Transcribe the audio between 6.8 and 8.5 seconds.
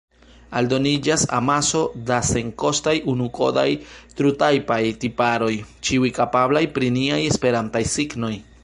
niaj esperantaj signoj.